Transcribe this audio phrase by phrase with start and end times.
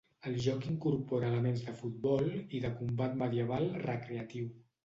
[0.29, 2.27] El joc incorpora elements de futbol
[2.61, 4.53] i de combat medieval recreatiu.